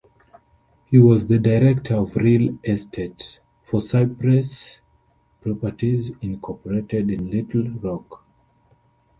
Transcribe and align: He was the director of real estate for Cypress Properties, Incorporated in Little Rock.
He 0.85 0.97
was 0.97 1.27
the 1.27 1.37
director 1.37 1.93
of 1.93 2.15
real 2.15 2.57
estate 2.63 3.39
for 3.61 3.79
Cypress 3.79 4.79
Properties, 5.41 6.11
Incorporated 6.23 7.11
in 7.11 7.29
Little 7.29 7.69
Rock. 7.69 8.25